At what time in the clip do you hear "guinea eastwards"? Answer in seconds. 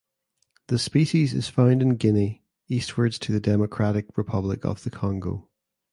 1.97-3.19